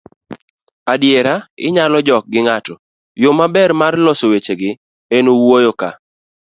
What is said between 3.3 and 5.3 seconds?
maber mar loso wechegi en